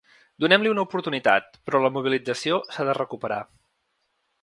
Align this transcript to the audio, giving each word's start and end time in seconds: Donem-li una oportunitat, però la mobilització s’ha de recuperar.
Donem-li 0.43 0.71
una 0.75 0.85
oportunitat, 0.87 1.53
però 1.69 1.83
la 1.85 1.93
mobilització 1.99 2.61
s’ha 2.71 2.89
de 2.91 2.99
recuperar. 3.03 3.43